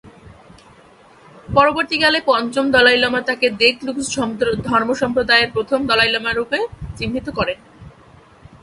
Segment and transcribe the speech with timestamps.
[1.55, 4.13] পরবর্তীকালে পঞ্চম Dalai Lama তাকে দ্গে-লুগ্স
[4.69, 6.59] ধর্মসম্প্রদায়ের প্রথম দলাই লামা রূপে
[6.97, 7.59] চিহ্নিত করেন।